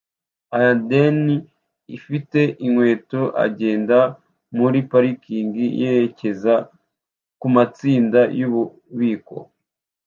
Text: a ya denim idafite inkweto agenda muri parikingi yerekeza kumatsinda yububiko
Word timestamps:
a 0.55 0.57
ya 0.65 0.73
denim 0.89 1.29
idafite 1.95 2.39
inkweto 2.65 3.21
agenda 3.45 3.97
muri 4.57 4.79
parikingi 4.91 5.65
yerekeza 5.81 6.53
kumatsinda 7.39 8.21
yububiko 8.39 9.35